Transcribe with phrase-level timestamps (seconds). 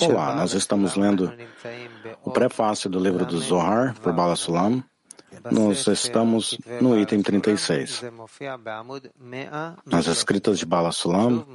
[0.00, 1.32] Olá, nós estamos lendo
[2.24, 4.82] o prefácio do livro do Zohar por Bala Sulam.
[5.52, 8.02] Nós estamos no item 36.
[9.86, 11.46] Nas escritas de Bala Sulam,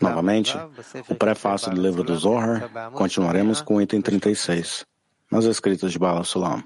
[0.00, 0.56] novamente,
[1.06, 4.86] o prefácio do livro do Zohar, continuaremos com o item 36.
[5.30, 6.64] Nas escritas de Bala Sulam.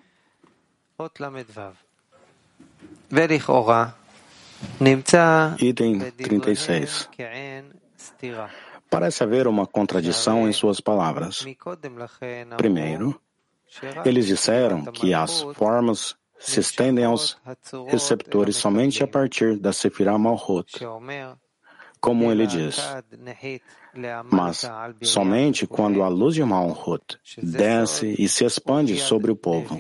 [5.61, 7.09] Item 36.
[8.91, 11.45] Parece haver uma contradição em suas palavras.
[12.57, 13.21] Primeiro,
[14.05, 17.37] eles disseram que as formas se estendem aos
[17.89, 20.73] receptores somente a partir da Sefirah Malhut,
[22.01, 22.79] como ele diz.
[24.31, 24.65] Mas
[25.03, 29.79] somente quando a luz de Malhut desce e se expande sobre o povo,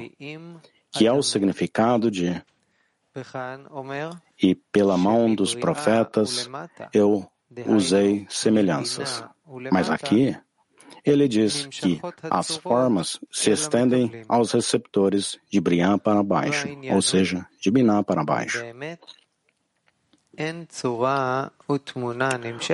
[0.90, 2.42] que é o significado de
[4.40, 6.48] e pela mão dos profetas
[6.92, 7.26] eu
[7.66, 9.24] usei semelhanças.
[9.72, 10.36] Mas aqui,
[11.04, 17.46] ele diz que as formas se estendem aos receptores de Brian para baixo, ou seja,
[17.60, 18.62] de Biná para baixo.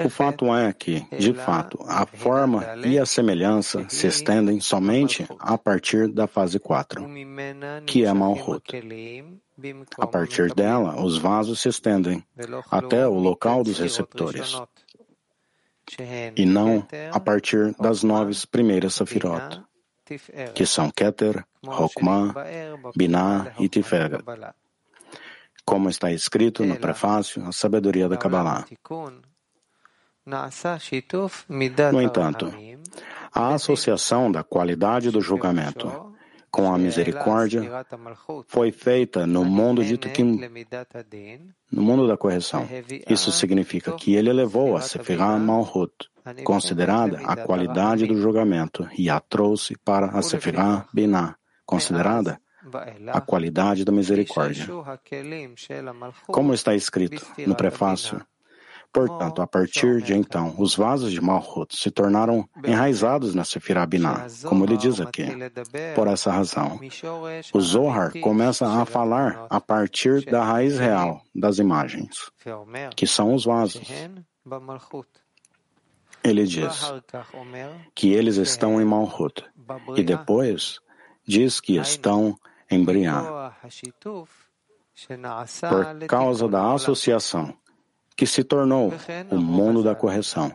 [0.05, 5.56] O fato é que, de fato, a forma e a semelhança se estendem somente a
[5.56, 7.06] partir da fase 4,
[7.86, 8.62] que é Malhut.
[9.99, 12.25] A partir dela, os vasos se estendem
[12.71, 14.61] até o local dos receptores,
[16.37, 19.63] e não a partir das nove primeiras Safirot,
[20.55, 22.35] que são Keter, Hokmah,
[22.97, 24.23] Binah e Tiferet
[25.65, 28.67] como está escrito no prefácio, a sabedoria da Kabbalah.
[31.93, 32.53] No entanto,
[33.33, 36.14] a associação da qualidade do julgamento
[36.55, 37.85] com a misericórdia
[38.47, 40.39] foi feita no mundo de Tukim,
[41.73, 42.65] no mundo da correção.
[43.11, 45.93] Isso significa que ele elevou a Sefirah Malhut,
[46.45, 51.35] considerada a qualidade do julgamento, e a trouxe para a Sefirah Binah,
[51.67, 52.41] considerada
[53.13, 54.69] a qualidade da misericórdia.
[56.29, 58.25] Como está escrito no prefácio,
[58.95, 64.29] Portanto, a partir de então, os vasos de Malhut se tornaram enraizados na Sefirah Binah,
[64.45, 65.27] como ele diz aqui.
[65.97, 66.79] Por essa razão,
[67.53, 72.31] o Zohar começa a falar a partir da raiz real das imagens,
[72.95, 73.83] que são os vasos.
[76.23, 76.93] Ele diz
[77.97, 79.45] que eles estão em Malhut,
[79.97, 80.79] e depois
[81.27, 82.39] diz que estão
[82.71, 83.53] em Briah,
[85.69, 87.53] por causa da associação
[88.17, 88.92] que se tornou
[89.30, 90.52] o mundo da correção.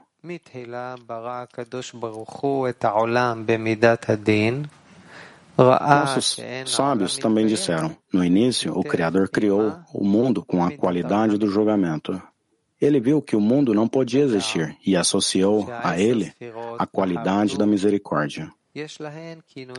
[5.58, 11.48] Nossos sábios também disseram: no início, o Criador criou o mundo com a qualidade do
[11.48, 12.22] julgamento.
[12.80, 16.34] Ele viu que o mundo não podia existir e associou a ele
[16.78, 18.50] a qualidade da misericórdia.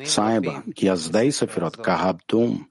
[0.04, 2.62] Saiba que as dez Sefirot Kahabtum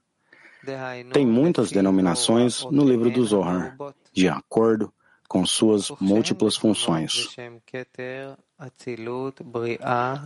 [1.12, 3.76] têm muitas denominações no livro do Zohar,
[4.12, 4.92] de acordo
[5.30, 7.36] com suas múltiplas funções.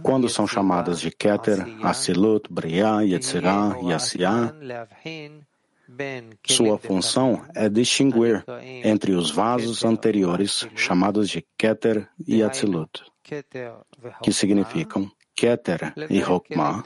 [0.03, 4.55] Quando são chamadas de Keter, Asilut, Briah, Yetzirah e Asiah,
[6.47, 8.43] sua função é distinguir
[8.83, 13.05] entre os vasos anteriores, chamados de Keter e Atzilut,
[14.23, 16.83] que significam Keter e Hokmah,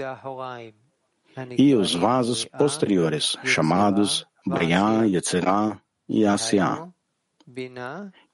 [1.56, 6.88] e os vasos posteriores, chamados Briah, Yetzirah e Asiah,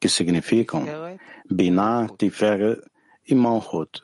[0.00, 0.84] que significam
[1.50, 2.80] Binah, Tiferet
[3.26, 4.02] e Malchut.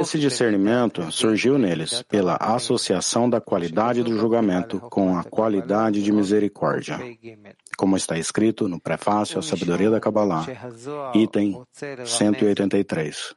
[0.00, 6.98] Esse discernimento surgiu neles pela associação da qualidade do julgamento com a qualidade de misericórdia,
[7.78, 10.46] como está escrito no prefácio à Sabedoria da Kabbalah,
[11.14, 11.62] item
[12.04, 13.34] 183.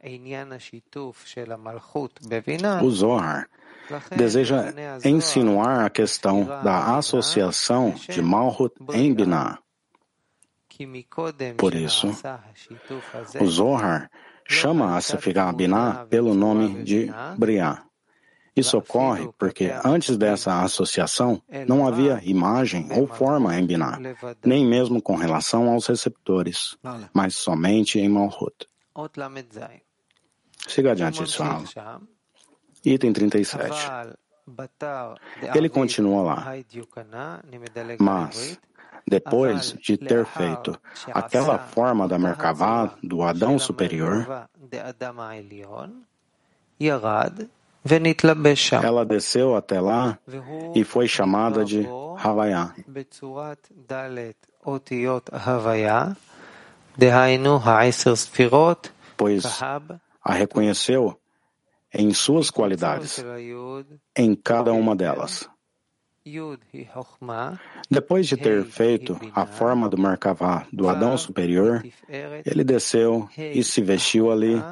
[2.82, 3.48] O Zohar
[4.16, 4.72] deseja
[5.04, 9.58] insinuar a questão da associação de Malhut em Binah.
[11.56, 12.08] Por isso,
[13.40, 14.10] o Zohar
[14.48, 17.84] chama a Sefirah Binah pelo nome de Briah.
[18.54, 23.98] Isso ocorre porque antes dessa associação não havia imagem ou forma em Binah,
[24.44, 26.76] nem mesmo com relação aos receptores,
[27.14, 28.66] mas somente em Malhut.
[30.68, 31.64] Siga adiante, Israel.
[32.84, 33.70] Item 37.
[35.54, 36.54] Ele continua lá.
[37.98, 38.58] Mas,
[39.06, 40.78] depois de ter feito
[41.12, 44.48] aquela forma da Merkavá do Adão superior,
[48.84, 50.18] Ela desceu até lá
[50.74, 51.86] e foi chamada de
[52.18, 52.74] Havaya.
[59.16, 59.44] Pois
[60.24, 61.18] a reconheceu
[61.94, 63.24] em suas qualidades,
[64.16, 65.48] em cada uma delas.
[67.90, 71.84] Depois de ter feito a forma do Merkavá do Adão superior,
[72.46, 74.62] ele desceu e se vestiu ali.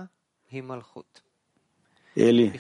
[2.16, 2.52] Ele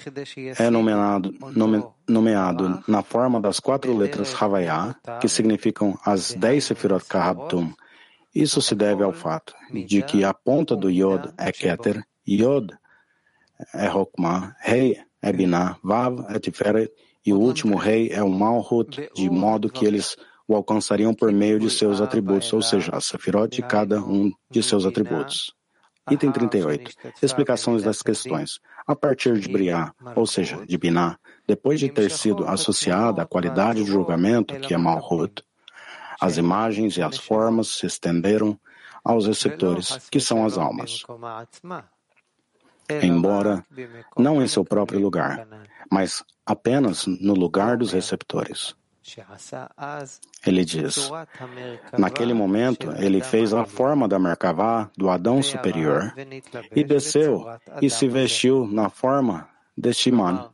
[0.58, 7.04] é nomeado, nome, nomeado na forma das quatro letras Havaiá, que significam as dez Sefirot
[7.06, 7.72] Kahabtum.
[8.34, 12.72] Isso se deve ao fato de que a ponta do Yod é Keter, Yod
[13.74, 16.90] é Hokmah, Rei é Binah, Vav é Tiferet
[17.24, 20.16] e o último rei é o Malhut, de modo que eles
[20.48, 24.60] o alcançariam por meio de seus atributos, ou seja, a Sefirot de cada um de
[24.62, 25.54] seus atributos.
[26.10, 26.90] Item 38.
[27.22, 28.58] Explicações das questões.
[28.84, 31.16] A partir de Briá, ou seja, de Biná,
[31.46, 35.44] depois de ter sido associada à qualidade de julgamento, que é Malhut,
[36.20, 38.58] as imagens e as formas se estenderam
[39.04, 41.04] aos receptores, que são as almas
[43.02, 43.64] embora
[44.16, 45.46] não em seu próprio lugar,
[45.90, 48.74] mas apenas no lugar dos receptores.
[50.46, 51.10] Ele diz:
[51.98, 56.14] Naquele momento, ele fez a forma da Merkavá do Adão superior
[56.74, 57.46] e desceu
[57.80, 60.50] e se vestiu na forma deste man.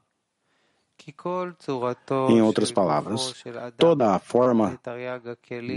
[2.30, 3.44] Em outras palavras,
[3.76, 4.80] toda a forma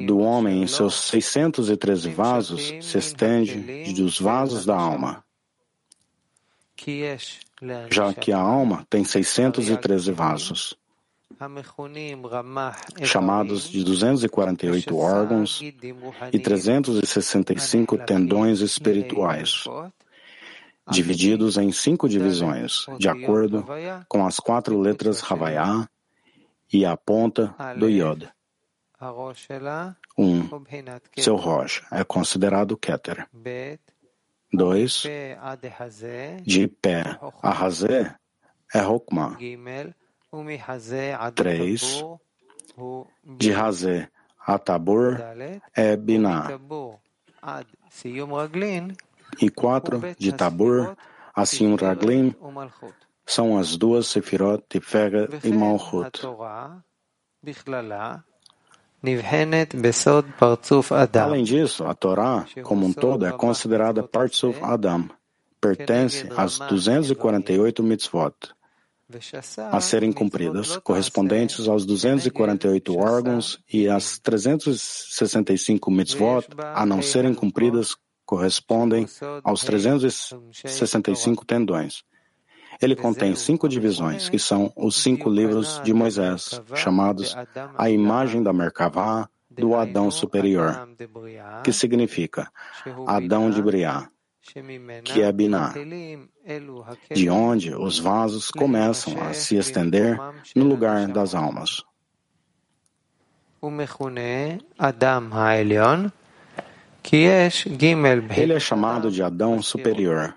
[0.07, 5.23] do homem em seus 613 vasos se estende dos vasos da alma
[7.89, 10.77] já que a alma tem 613 vasos,
[13.03, 15.61] chamados de 248 órgãos
[16.31, 19.63] e 365 tendões espirituais,
[20.89, 23.65] divididos em cinco divisões, de acordo
[24.07, 25.87] com as quatro letras Havaiá
[26.71, 28.29] e a ponta do Yod.
[30.17, 30.49] Um,
[31.17, 33.27] seu Rosh é considerado Keter.
[34.51, 35.03] 2.
[36.43, 37.03] De pé
[37.41, 38.15] a Hazé
[38.73, 39.37] é Hokmah.
[41.35, 42.05] 3.
[43.37, 44.09] De Hazé
[44.45, 45.17] a Tabor
[45.75, 46.47] é Binah.
[49.39, 50.01] E 4.
[50.17, 50.97] De Tabor
[51.35, 52.35] a Sim Raglim
[53.25, 56.21] são as duas Sefirot Fega e Malchut.
[61.23, 65.09] Além disso, a Torá, como um todo, é considerada Partsuf Adam,
[65.61, 68.33] pertence às 248 mitzvot.
[69.71, 77.95] A serem cumpridas, correspondentes aos 248 órgãos e às 365 mitzvot a não serem cumpridas,
[78.23, 79.07] correspondem
[79.43, 82.03] aos 365 tendões.
[82.81, 87.35] Ele contém cinco divisões, que são os cinco livros de Moisés, chamados
[87.77, 90.87] a imagem da Merkavá do Adão superior,
[91.63, 92.49] que significa
[93.05, 94.09] Adão de Briá,
[95.03, 95.73] que é Biná,
[97.11, 100.17] de onde os vasos começam a se estender
[100.55, 101.83] no lugar das almas.
[108.41, 110.35] Ele é chamado de Adão superior.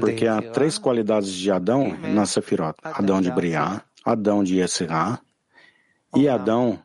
[0.00, 5.18] Porque há três qualidades de Adão na Sefirot: Adão de Briá, Adão de Yetzirah
[6.16, 6.78] e Adão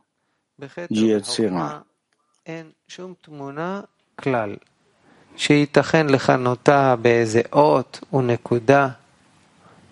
[0.90, 1.84] de Yetzirah.
[5.38, 8.90] שייתכן לכנותה באיזה אות ונקודה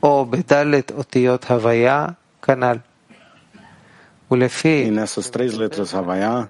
[0.04, 2.08] או בדלת אותיות הוויה,
[2.42, 2.78] כנ"ל.
[4.32, 4.86] ולפי...
[4.88, 6.48] E nessas três letras Havaiá,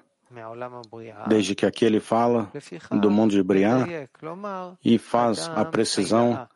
[1.27, 2.51] desde que aqui ele fala
[2.91, 3.87] do mundo de Briá
[4.85, 6.49] e faz a precisão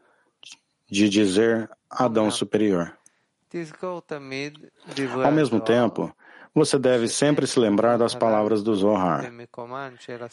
[0.90, 2.96] de dizer Adão superior.
[5.25, 6.14] Ao mesmo tempo,
[6.54, 9.30] você deve sempre se lembrar das palavras do Zohar,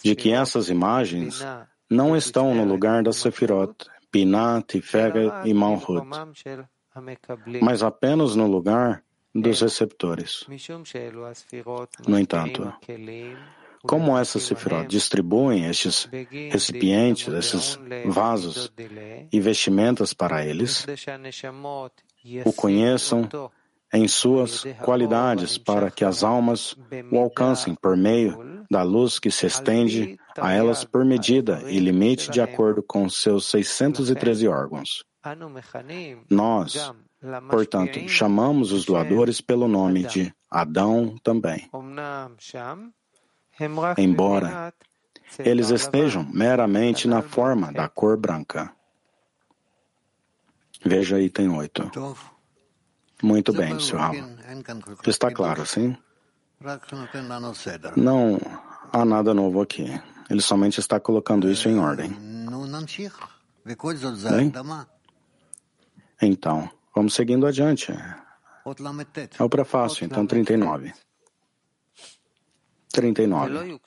[0.03, 1.45] de que essas imagens
[1.89, 3.73] não estão no lugar da Sefirot,
[4.11, 6.05] Binah, Tiferet e Malhut,
[7.61, 10.45] mas apenas no lugar dos receptores.
[12.07, 12.73] No entanto,
[13.83, 16.09] como essas sefirot distribuem estes
[16.51, 18.71] recipientes, esses vasos
[19.31, 20.85] e vestimentas para eles,
[22.45, 23.29] o conheçam
[23.93, 26.75] em suas qualidades para que as almas
[27.11, 32.29] o alcancem por meio da luz que se estende a elas por medida e limite
[32.29, 35.03] de acordo com seus 613 órgãos.
[36.29, 36.93] Nós,
[37.49, 41.69] Portanto, chamamos os doadores pelo nome de Adão também.
[43.97, 44.73] Embora
[45.37, 48.73] eles estejam meramente na forma da cor branca.
[50.83, 51.91] Veja item 8.
[53.21, 53.97] Muito bem, Sr.
[55.05, 55.97] Está claro, sim?
[57.97, 58.39] Não
[58.93, 59.87] há nada novo aqui.
[60.29, 62.15] Ele somente está colocando isso em ordem.
[64.31, 64.53] Bem?
[66.21, 67.91] Então, vamos seguindo adiante.
[69.37, 70.93] É o prefácio, então 39.
[72.91, 73.79] 39.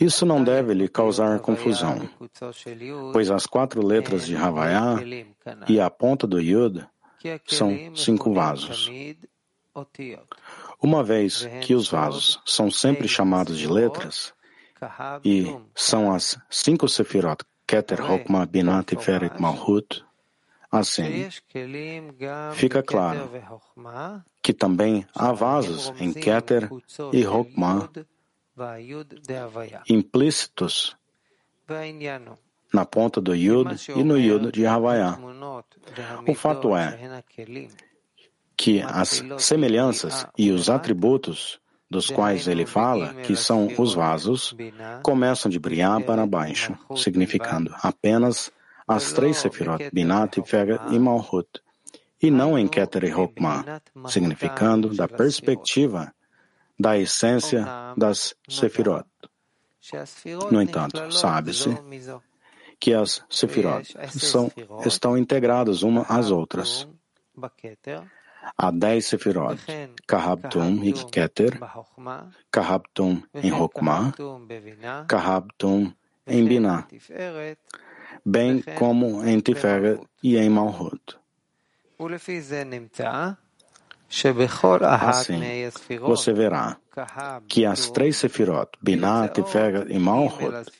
[0.00, 2.08] Isso não deve lhe causar confusão,
[3.12, 4.96] pois as quatro letras de Havaiá
[5.68, 6.86] e a ponta do Yud
[7.46, 8.90] são cinco vasos.
[10.82, 14.34] Uma vez que os vasos são sempre chamados de letras,
[15.24, 20.04] e são as cinco Sefirot, Keter, Hokmah, Binah, Tiferet, Malhut,
[20.72, 21.28] assim,
[22.54, 23.30] fica claro
[24.42, 26.70] que também há vasos em Keter
[27.12, 27.90] e Hokmah
[29.88, 30.96] implícitos
[32.72, 35.18] na ponta do Yud e no Yud de Havaiá.
[36.26, 37.22] O fato é
[38.56, 41.60] que as semelhanças e os atributos
[41.90, 44.56] dos quais ele fala, que são os vasos,
[45.02, 48.50] começam de Briá para baixo, significando apenas
[48.94, 51.48] as três Sefirot, Binat, Tiferet e Malhut,
[52.20, 56.14] e não em Keter e Hokmah, significando da perspectiva
[56.78, 59.06] da essência das Sefirot.
[60.50, 61.76] No entanto, sabe-se
[62.78, 64.50] que as Sefirot são,
[64.84, 66.88] estão integradas umas às outras.
[68.58, 69.56] Há dez Sefirot,
[70.06, 71.60] Kahabtum e Keter,
[72.50, 74.12] Kahabtum em Hokmah,
[75.08, 75.92] Kahabtum
[76.26, 76.86] em Binah,
[78.24, 81.18] bem como em Tiferet e em Malhut.
[85.08, 85.40] Assim,
[86.00, 86.76] você verá
[87.48, 90.70] que as três Sefirot, Binah, Tiferet e Malhut,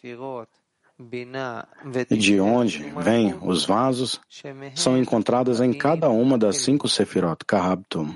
[2.11, 4.20] de onde vêm os vasos,
[4.75, 8.14] são encontradas em cada uma das cinco Sefirot Kahabtum.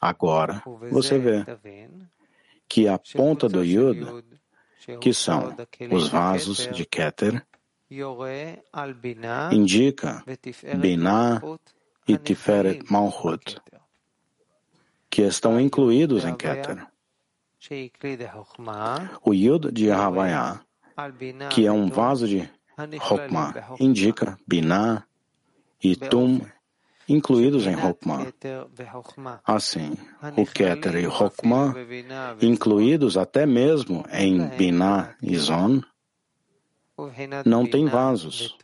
[0.00, 1.44] Agora, você vê
[2.68, 4.24] que a ponta do Yud,
[5.00, 5.54] que são
[5.90, 7.44] os vasos de Keter,
[9.52, 10.24] indica
[10.76, 11.40] Binah
[12.06, 13.60] e Tiferet Malhut,
[15.10, 16.86] que estão incluídos em Keter.
[19.22, 20.60] O Yud de Havaiah,
[21.50, 25.06] que é um vaso de Hokmah, indica Binah
[25.82, 26.40] e Tum
[27.08, 28.32] incluídos em Hokmah.
[29.44, 29.94] Assim,
[30.36, 31.74] o Keter e Hokmah,
[32.40, 35.80] incluídos até mesmo em Binah e Zon,
[37.44, 38.56] não têm vasos.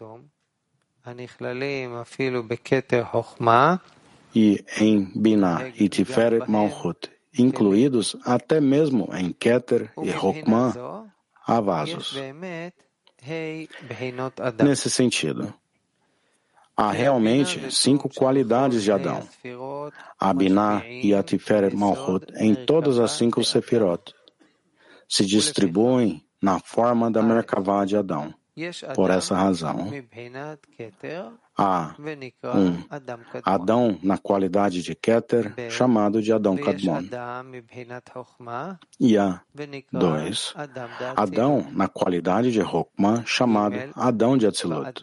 [4.35, 11.09] E em Binah e Tiferet Malchut, incluídos até mesmo em Keter e Hokmah,
[11.47, 12.17] há vasos.
[14.63, 15.53] Nesse sentido,
[16.77, 19.27] há realmente cinco qualidades de Adão,
[20.19, 24.15] a Binah e a Tiferet Malchut em todas as cinco Sefirot.
[25.09, 28.35] Se distribuem na forma da Merkavá de Adão.
[28.95, 29.91] Por essa razão,
[31.57, 31.95] há
[32.45, 32.85] um
[33.45, 37.03] Adão na qualidade de Keter, chamado de Adão Kadmon.
[38.99, 39.41] E há
[39.93, 40.53] dois
[41.17, 45.01] Adão na qualidade de Hokmah, chamado Adão de Atzilut.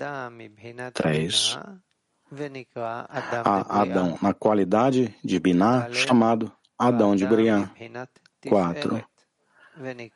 [0.94, 1.58] Três
[3.46, 7.72] Há Adão na qualidade de Binah, chamado Adão de Briah.
[8.48, 9.04] Quatro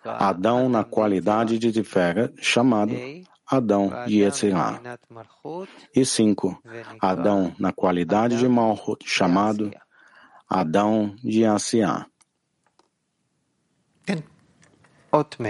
[0.05, 2.95] Adão na qualidade de Tiferet, chamado
[3.45, 4.81] Adão de Yetzirah.
[5.95, 6.61] E cinco,
[6.99, 9.71] Adão na qualidade de Malchut, chamado
[10.49, 12.05] Adão de Asiá.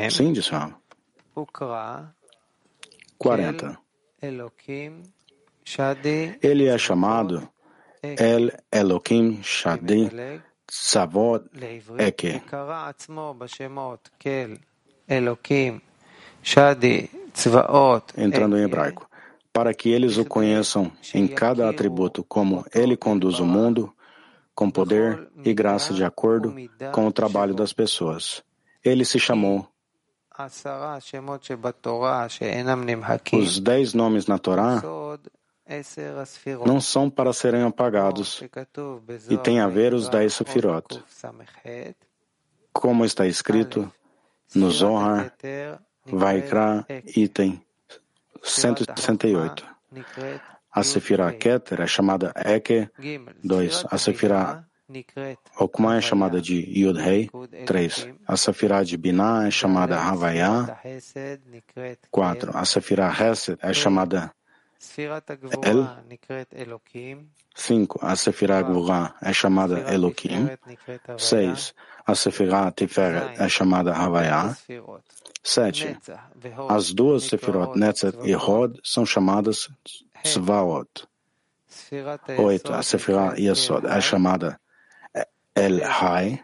[0.09, 0.51] Sim, disse
[3.17, 3.77] 40.
[6.41, 7.47] Ele é chamado
[8.01, 10.09] El Elohim Shadi
[10.71, 11.43] Tzavot
[11.99, 12.39] Eke.
[18.17, 19.09] Entrando em hebraico,
[19.51, 23.93] para que eles o conheçam em cada atributo, como ele conduz o mundo,
[24.55, 26.55] com poder e graça de acordo
[26.93, 28.41] com o trabalho das pessoas.
[28.83, 29.67] Ele se chamou
[33.35, 34.81] os dez nomes na Torá
[36.65, 38.41] não são para serem apagados
[39.29, 41.03] e tem a ver os dez sefirot.
[42.73, 43.91] Como está escrito
[44.55, 45.33] no Zohar,
[46.05, 46.85] Vaikra,
[47.15, 47.61] item
[48.43, 49.65] 168.
[50.73, 52.89] A Sefirah Keter é chamada Eke
[53.43, 53.85] 2.
[53.89, 54.65] A Sefirah
[55.71, 57.29] como é chamada de Yud-Hei,
[57.65, 58.09] 3.
[58.27, 60.77] A Sefirah de Binah é chamada Havaiah,
[62.09, 62.57] 4.
[62.57, 64.33] A Sefirah Hesed é chamada
[67.55, 67.99] 5.
[68.01, 70.49] A Sefirah Gvurah é chamada Elokim,
[71.17, 71.73] 6.
[72.05, 74.57] A Sefirah Tiferet é chamada Havaiah,
[75.43, 75.97] 7.
[76.69, 79.69] As duas Sefirot Netzet e Hod são chamadas
[80.23, 81.07] Svaot.
[82.37, 82.73] 8.
[82.73, 84.59] A Sefirah Yesod é chamada
[85.55, 86.43] El Hai.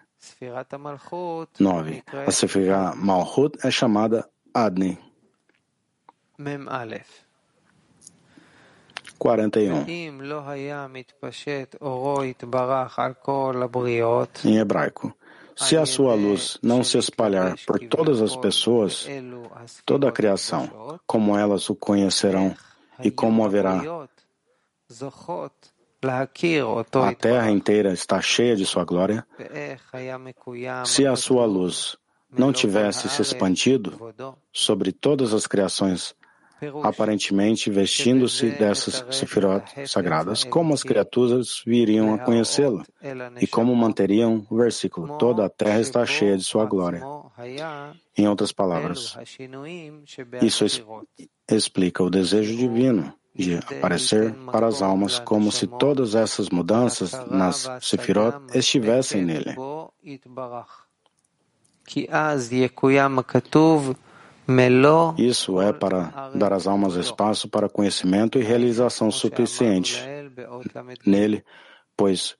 [1.60, 2.03] 9.
[2.27, 5.00] A Sefirah Malchut é chamada Adni.
[9.17, 9.86] 41.
[14.45, 15.13] Em hebraico.
[15.55, 19.07] Se a sua luz não se espalhar por todas as pessoas,
[19.83, 22.55] toda a criação, como elas o conhecerão
[23.03, 24.07] e como haverá
[27.03, 29.25] a terra inteira está cheia de sua glória.
[30.86, 31.97] Se a sua luz
[32.31, 34.13] não tivesse se expandido
[34.53, 36.13] sobre todas as criações,
[36.83, 42.83] aparentemente vestindo-se dessas sefirot sagradas, como as criaturas viriam a conhecê-lo
[43.39, 47.01] e como manteriam o versículo: toda a terra está cheia de sua glória.
[48.17, 49.17] Em outras palavras,
[50.41, 50.65] isso
[51.47, 57.69] explica o desejo divino de aparecer para as almas como se todas essas mudanças nas
[57.81, 59.55] sefirot estivessem nele.
[65.18, 70.01] Isso é para dar às almas espaço para conhecimento e realização suficiente
[71.06, 71.44] nele,
[71.96, 72.38] pois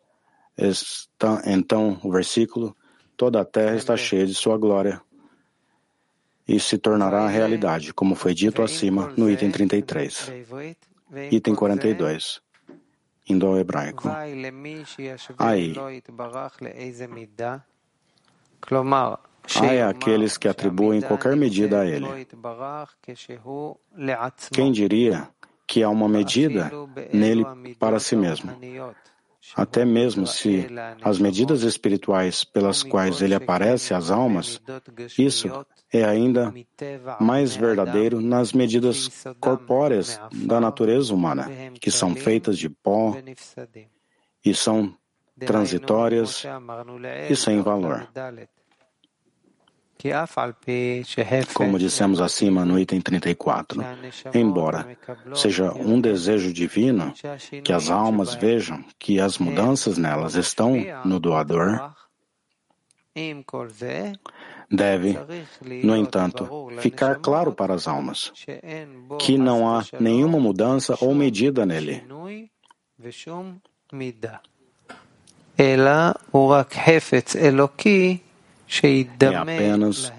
[0.58, 2.76] está, então o versículo:
[3.18, 5.02] toda a terra está cheia de sua glória
[6.48, 10.32] e se tornará realidade, como foi dito acima no item 33.
[11.32, 12.42] Item 42.
[13.30, 14.10] Indo-hebraico.
[15.38, 15.76] Aí,
[19.62, 22.08] Ai aqueles que atribuem qualquer medida a ele.
[24.52, 25.30] Quem diria
[25.66, 26.72] que há uma medida
[27.14, 27.46] nele
[27.80, 28.52] para si mesmo?
[29.56, 30.68] Até mesmo se
[31.02, 34.62] as medidas espirituais pelas quais ele aparece às almas,
[35.18, 36.54] isso é ainda
[37.20, 43.16] mais verdadeiro nas medidas corpóreas da natureza humana, que são feitas de pó
[44.44, 44.94] e são
[45.46, 46.44] transitórias
[47.30, 48.08] e sem valor.
[51.54, 53.84] Como dissemos acima no item 34,
[54.34, 54.98] embora
[55.34, 57.14] seja um desejo divino
[57.64, 61.94] que as almas vejam que as mudanças nelas estão no doador,
[64.70, 65.18] deve,
[65.84, 68.32] no entanto, ficar claro para as almas
[69.20, 72.04] que não há nenhuma mudança ou medida nele.
[75.58, 76.16] Ela
[79.20, 80.12] é apenas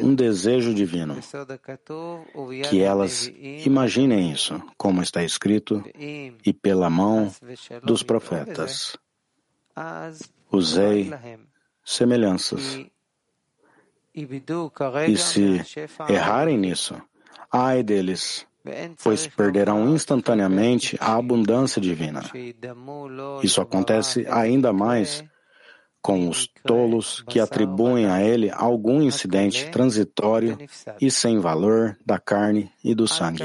[0.00, 1.18] um desejo divino,
[2.68, 3.30] que elas
[3.64, 7.32] imaginem isso, como está escrito, e pela mão
[7.82, 8.96] dos profetas.
[10.50, 11.12] Usei
[11.84, 12.80] semelhanças.
[14.14, 15.62] E se
[16.08, 17.00] errarem nisso,
[17.50, 18.46] ai deles,
[19.02, 22.22] pois perderão instantaneamente a abundância divina.
[23.42, 25.24] Isso acontece ainda mais
[26.02, 30.58] com os tolos que atribuem a ele algum incidente transitório
[31.00, 33.44] e sem valor da carne e do sangue.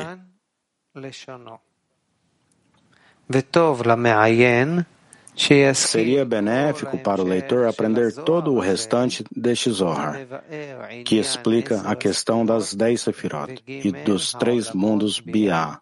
[5.75, 10.25] Seria benéfico para o leitor aprender todo o restante deste Zohar,
[11.05, 15.79] que explica a questão das dez sefirot e dos três mundos Biá,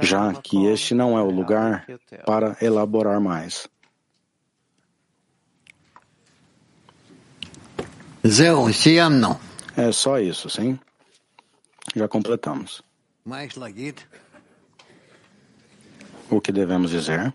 [0.00, 1.86] já que este não é o lugar
[2.26, 3.68] para elaborar mais.
[9.74, 10.78] É só isso, sim?
[11.96, 12.82] Já completamos.
[16.28, 17.34] O que devemos dizer?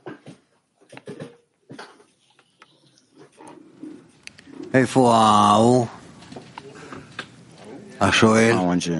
[8.51, 8.91] Aonde?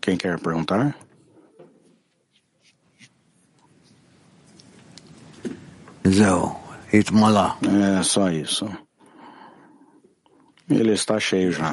[0.00, 0.96] Quem quer perguntar?
[7.98, 8.68] É só isso.
[10.68, 11.72] Ele está cheio já.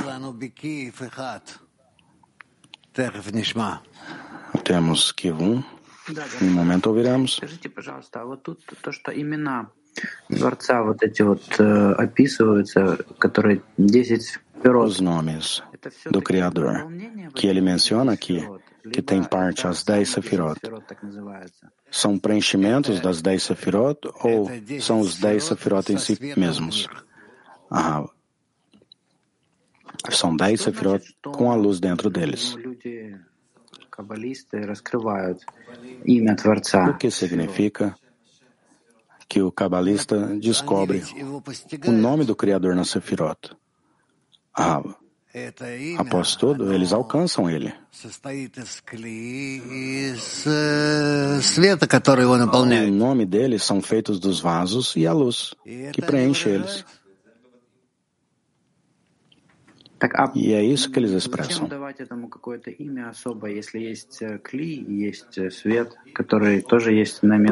[4.64, 5.64] Temos Kivum.
[6.42, 7.40] Em um momento ouviremos.
[14.84, 15.64] Os nomes
[16.12, 16.88] do Criador
[17.34, 18.48] que ele menciona aqui,
[18.94, 20.60] que tem parte as dez sefirot,
[21.90, 24.50] são preenchimentos das dez sefirot ou
[24.80, 26.88] são os dez sefirot em si mesmos?
[27.72, 28.08] Aham
[30.10, 32.56] são dez sefirot com a luz dentro deles.
[36.90, 37.96] O que significa
[39.28, 41.04] que o cabalista descobre
[41.88, 43.56] o nome do Criador na Sefirot?
[44.54, 44.82] Ah,
[45.98, 47.74] após tudo, eles alcançam ele.
[52.90, 55.54] O nome deles são feitos dos vasos e a luz
[55.94, 56.84] que preenche eles.
[60.40, 61.68] E é isso que eles expressam.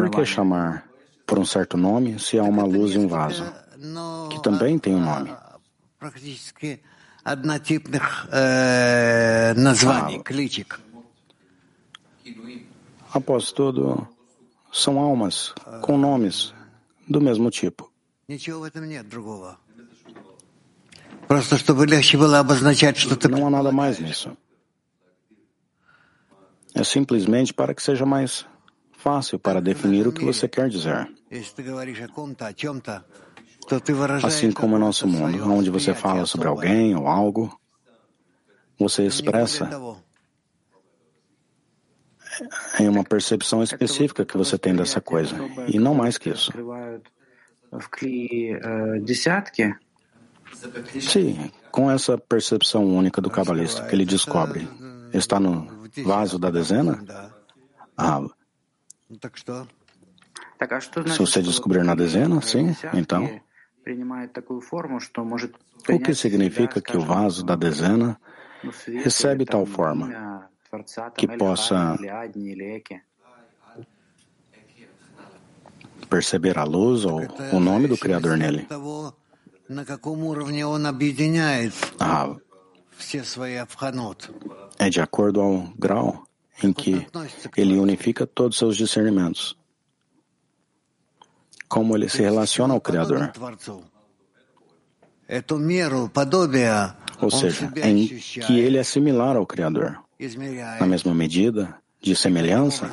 [0.01, 0.85] Por que chamar
[1.25, 2.19] por um certo nome?
[2.19, 3.43] Se há uma luz e um vaso,
[4.29, 5.31] que também tem um nome?
[13.13, 14.07] Após tudo,
[14.71, 16.53] são almas com nomes
[17.07, 17.91] do mesmo tipo.
[23.29, 24.35] Não há nada mais nisso.
[26.73, 28.47] É simplesmente para que seja mais
[28.97, 31.07] fácil para definir o que você quer dizer.
[34.25, 37.55] Assim como no nosso mundo, onde você fala sobre alguém ou algo,
[38.79, 39.69] você expressa
[42.79, 45.35] em uma percepção específica que você tem dessa coisa,
[45.67, 46.51] e não mais que isso.
[50.99, 54.67] Sim, com essa percepção única do cabalista que ele descobre,
[55.13, 57.03] está no vaso da dezena?
[57.97, 58.21] Ah,
[61.07, 63.39] se você descobrir na dezena, sim, então.
[65.89, 68.19] O que significa que o vaso da dezena
[69.03, 70.49] recebe tal forma
[71.17, 71.97] que possa
[76.09, 78.67] perceber a luz ou o nome do Criador nele?
[81.99, 82.35] Ah,
[84.79, 86.27] é de acordo ao grau
[86.63, 87.07] em que
[87.55, 89.55] ele unifica todos os seus discernimentos.
[91.67, 93.31] Como ele se relaciona ao Criador.
[97.21, 99.99] Ou seja, em que ele é similar ao Criador.
[100.79, 102.89] Na mesma medida de semelhança,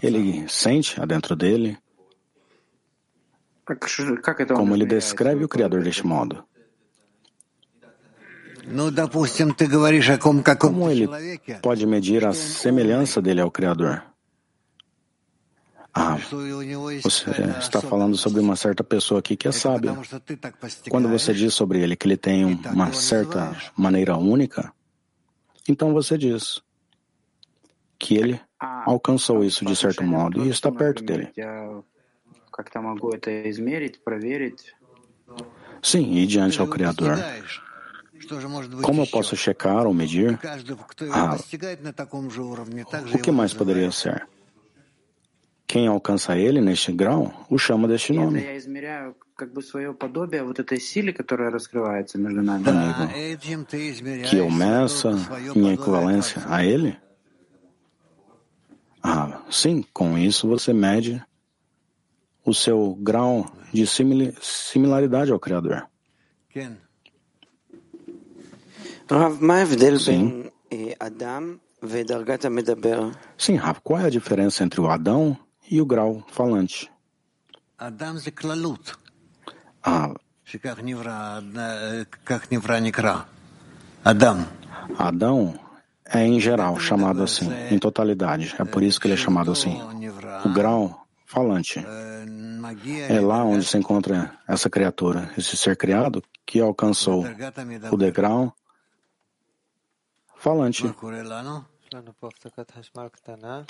[0.00, 1.76] ele sente adentro dele
[4.54, 6.44] como ele descreve o Criador deste modo?
[10.56, 11.08] Como ele
[11.62, 14.02] pode medir a semelhança dele ao Criador?
[15.92, 16.16] Ah,
[17.02, 19.92] você está falando sobre uma certa pessoa aqui que é sábia.
[20.88, 24.72] Quando você diz sobre ele que ele tem uma certa maneira única,
[25.68, 26.62] então você diz
[27.98, 28.40] que ele
[28.86, 31.32] alcançou isso de certo modo e está perto dele.
[35.82, 37.16] Sim, e diante ao Criador.
[38.82, 40.38] Como eu posso checar ou medir?
[41.12, 41.36] Ah,
[43.14, 44.26] o que mais poderia ser?
[45.66, 48.44] Quem alcança ele neste grau o chama deste nome.
[52.66, 53.08] Amigo,
[54.28, 55.10] que eu meça
[55.54, 56.98] em equivalência a ele?
[59.02, 61.24] Ah, sim, com isso você mede
[62.44, 65.86] o seu grau de similaridade ao Criador.
[70.12, 70.50] Sim.
[73.36, 75.36] Sim, Rav, qual é a diferença entre o Adão
[75.70, 76.90] e o grau falante?
[79.82, 80.12] Ah,
[84.98, 85.58] Adão
[86.04, 88.54] é em geral chamado assim, em totalidade.
[88.58, 89.80] É por isso que ele é chamado assim.
[90.44, 91.78] O grau falante.
[93.08, 97.24] É lá onde se encontra essa criatura, esse ser criado que alcançou
[97.90, 98.52] o degrau
[100.36, 100.84] falante.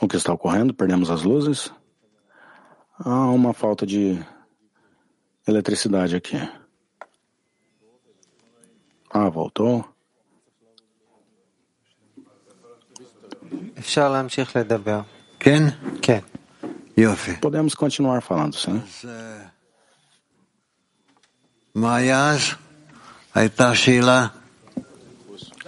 [0.01, 0.73] O que está ocorrendo?
[0.73, 1.71] Perdemos as luzes?
[2.99, 4.19] Há uma falta de
[5.47, 6.37] eletricidade aqui.
[9.11, 9.87] Ah, voltou?
[15.39, 15.73] Ken?
[16.01, 16.23] Ken.
[17.41, 18.83] Podemos continuar falando, sim.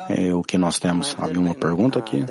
[0.09, 1.15] É o que nós temos.
[1.19, 2.25] Havia uma pergunta aqui.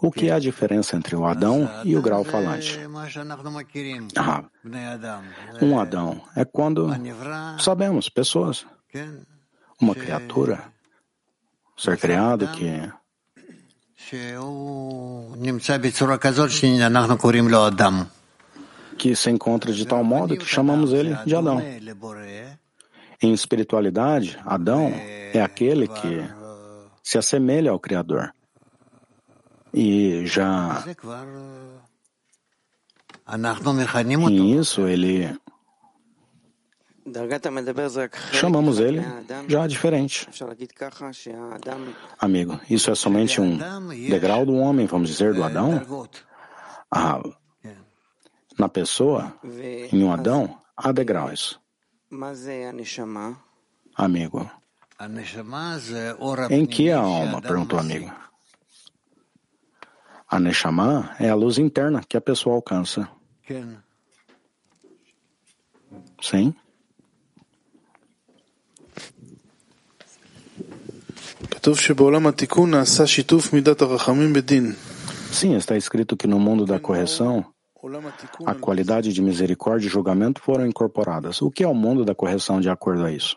[0.00, 2.78] O que é a diferença entre o Adão e o grau falante?
[4.16, 4.44] Ah,
[5.62, 6.90] um Adão é quando
[7.58, 8.66] sabemos, pessoas.
[9.80, 10.72] Uma criatura,
[11.76, 12.92] ser criado que
[18.98, 21.62] que se encontra de tal modo que chamamos ele de Adão.
[23.22, 24.92] Em espiritualidade, Adão
[25.32, 26.22] é aquele que
[27.02, 28.34] se assemelha ao Criador.
[29.72, 30.84] E já
[34.28, 35.34] em isso ele
[38.32, 39.00] chamamos ele
[39.48, 40.28] já diferente.
[42.18, 43.58] Amigo, isso é somente um
[44.08, 45.80] degrau do homem, vamos dizer, do Adão?
[46.90, 47.22] Ah,
[48.58, 49.34] na pessoa,
[49.90, 51.58] em um Adão, há degraus.
[53.94, 54.50] Amigo,
[56.50, 57.40] em que a alma?
[57.40, 58.12] perguntou o amigo.
[60.28, 63.08] A Neshama é a luz interna que a pessoa alcança.
[66.20, 66.54] Sim.
[75.32, 77.44] Sim, está escrito que no mundo da correção,
[78.46, 81.40] a qualidade de misericórdia e julgamento foram incorporadas.
[81.40, 83.36] O que é o mundo da correção de acordo a isso?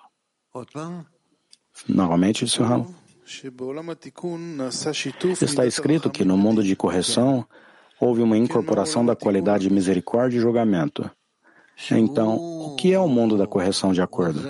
[1.87, 2.85] Novamente, disse o Ram.
[5.45, 7.45] Está escrito que no mundo de correção
[7.99, 11.09] houve uma incorporação da qualidade de misericórdia e julgamento.
[11.91, 14.41] Então, o que é o mundo da correção de acordo?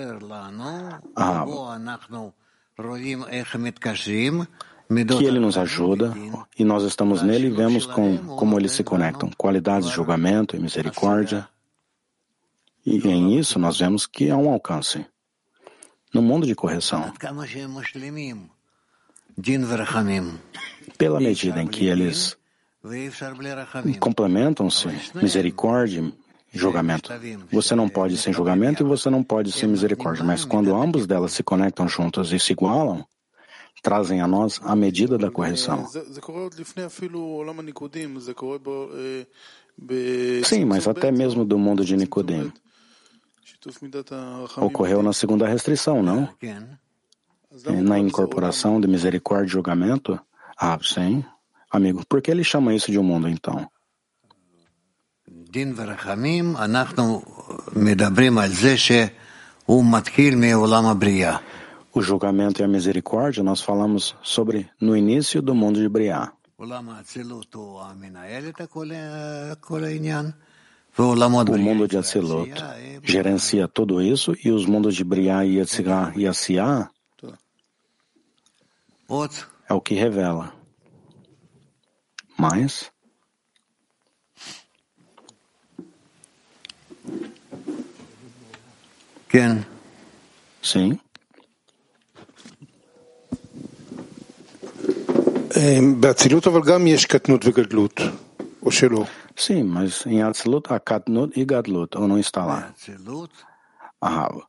[1.16, 1.44] Ah,
[5.18, 6.12] que ele nos ajuda
[6.58, 10.58] e nós estamos nele e vemos com, como eles se conectam, qualidades de julgamento e
[10.60, 11.48] misericórdia.
[12.84, 15.06] E em isso nós vemos que há um alcance.
[16.12, 17.12] No mundo de correção,
[20.96, 22.36] pela medida em que eles
[23.98, 26.23] complementam-se, misericórdia e
[26.54, 27.10] julgamento.
[27.52, 31.32] Você não pode sem julgamento e você não pode sem misericórdia, mas quando ambos delas
[31.32, 33.04] se conectam juntas e se igualam,
[33.82, 35.86] trazem a nós a medida da correção.
[40.44, 42.52] Sim, mas até mesmo do mundo de Nicodemo.
[44.56, 46.28] Ocorreu na segunda restrição, não?
[47.82, 50.18] Na incorporação de misericórdia e julgamento?
[50.56, 51.24] Ah, sim.
[51.70, 53.68] Amigo, por que ele chama isso de um mundo, então?
[61.92, 66.32] O julgamento e a misericórdia, nós falamos sobre no início do mundo de Briá.
[66.58, 66.64] O
[71.56, 72.52] mundo de Atzilut
[73.04, 76.90] gerencia tudo isso e os mundos de Briá e Yetzirah e Asiá
[79.68, 80.52] é o que revela.
[82.36, 82.90] Mas
[90.62, 90.96] Sim.
[99.36, 102.72] Sim, mas em Atzilut há Katnut e Gadlut, ou não está lá?
[104.00, 104.46] Ahava.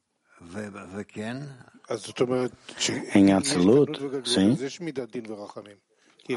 [3.15, 4.51] Em Atzilut, sim.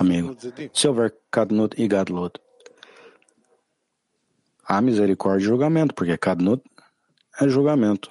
[0.01, 0.37] Amigo,
[0.73, 2.41] se houver Katnut e Gadlut,
[4.65, 6.63] há misericórdia e julgamento, porque Katnut
[7.41, 8.11] é julgamento.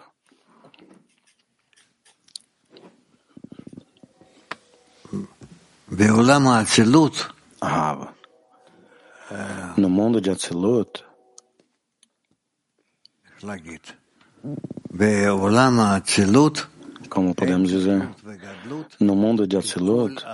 [9.78, 11.06] No mundo de Atzilut,
[17.10, 18.10] como podemos dizer,
[19.00, 20.26] no mundo de Atzilut,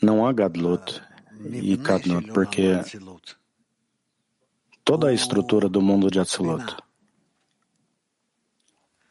[0.00, 1.02] não há Gadlut
[1.44, 2.80] e Kadnut, porque
[4.84, 6.76] toda a estrutura do mundo de Atzilut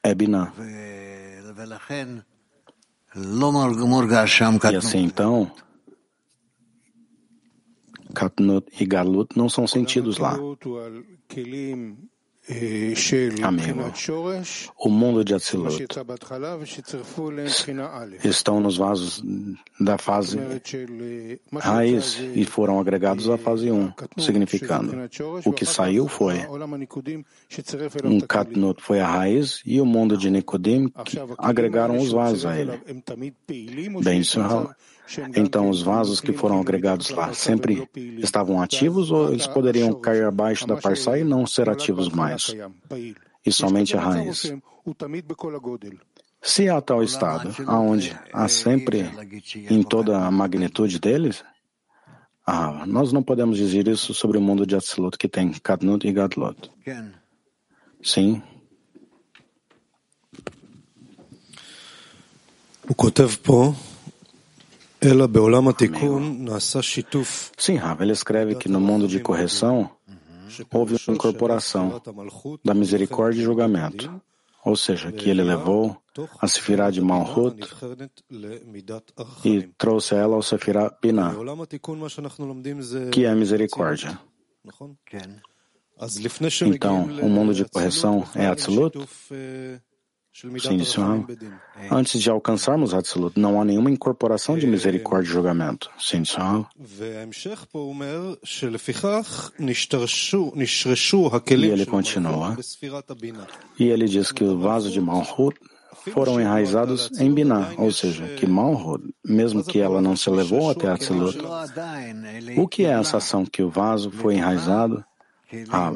[0.01, 0.53] é Binah.
[4.73, 5.51] E assim então,
[8.13, 10.37] Katnut e Galut não são sentidos lá.
[13.43, 13.83] Amigo,
[14.75, 15.85] o mundo de Atzilut
[18.23, 19.23] estão nos vasos
[19.79, 20.39] da fase
[21.59, 24.91] raiz e foram agregados à fase 1, significando.
[25.45, 26.39] o que saiu foi
[28.03, 30.91] um Katnut foi a raiz e o mundo de Nicodim
[31.37, 32.81] agregaram os vasos a ele.
[34.03, 34.75] Bem, senhor,
[35.35, 40.65] então, os vasos que foram agregados lá sempre estavam ativos ou eles poderiam cair abaixo
[40.67, 42.55] da parsa e não ser ativos mais?
[43.45, 44.53] E somente a raiz.
[46.41, 49.09] Se há tal estado, aonde há sempre
[49.69, 51.43] em toda a magnitude deles,
[52.45, 56.11] ah, nós não podemos dizer isso sobre o mundo de Atzilut que tem Katnut e
[56.11, 56.71] Gatlot.
[58.01, 58.41] Sim.
[62.89, 63.37] O Kotev
[65.01, 65.09] פה
[67.57, 69.89] Sim, Rav, ele escreve que no mundo de correção
[70.71, 71.99] houve uma incorporação
[72.63, 74.21] da misericórdia e julgamento,
[74.63, 75.97] ou seja, que ele levou
[76.39, 77.57] a Sefirah de Malhut
[79.43, 81.33] e trouxe ela ao Sefirah Binah,
[83.11, 84.19] que é a misericórdia.
[86.65, 88.97] Então, o mundo de correção é Atzilut?
[90.33, 91.25] Sim, senhor.
[91.91, 95.91] Antes de alcançarmos Atzilut, não há nenhuma incorporação de misericórdia e julgamento.
[95.99, 96.67] Sim, senhor.
[101.47, 102.57] E ele continua.
[103.77, 105.59] E ele diz que o vaso de Malhut
[106.13, 110.87] foram enraizados em Binah, ou seja, que Malhut, mesmo que ela não se levou até
[110.89, 111.37] Atzilut,
[112.57, 115.03] o que é essa ação que o vaso foi enraizado?
[115.69, 115.91] Ah,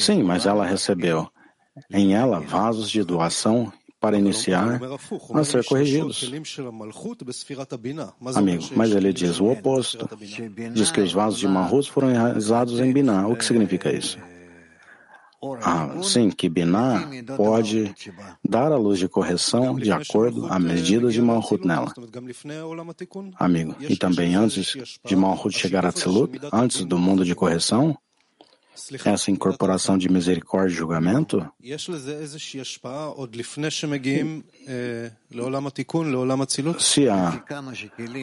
[0.00, 1.30] sim, mas ela recebeu
[1.90, 4.80] em ela vasos de doação para iniciar
[5.32, 6.30] a ser corrigidos.
[8.34, 10.08] Amigo, mas ele diz o oposto.
[10.74, 13.28] Diz que os vasos de Mahut foram enraizados em Binah.
[13.28, 14.18] O que significa isso?
[15.62, 17.94] Ah, sim, que Binah pode
[18.42, 21.92] dar a luz de correção de acordo à medida de Malhut nela.
[23.36, 27.96] Amigo, e também antes de Malhut chegar a Tzilut, antes do mundo de correção,
[29.04, 31.48] essa incorporação de misericórdia e julgamento?
[36.78, 37.42] Se há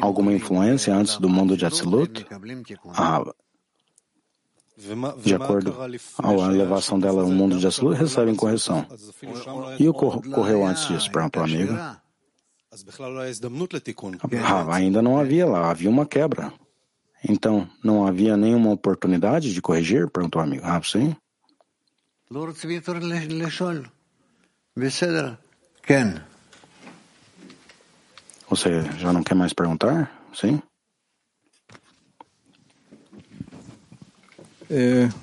[0.01, 2.25] alguma influência antes do mundo de Atzilut,
[2.95, 3.23] ah,
[5.23, 5.73] de acordo
[6.17, 8.85] com a elevação dela ao mundo de Atzilut, recebem correção.
[9.79, 11.73] E o que ocorreu antes disso, para um amigo?
[14.43, 16.53] Ah, ainda não havia lá, havia uma quebra.
[17.28, 20.08] Então, não havia nenhuma oportunidade de corrigir?
[20.08, 20.62] Perguntou o amigo.
[20.64, 21.16] Ah, sim?
[28.48, 30.10] Você já não quer mais perguntar?
[30.32, 30.60] Sim?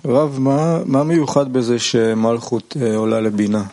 [0.06, 0.40] רב,
[0.86, 3.64] מה מיוחד בזה שמלכות עולה לבינה?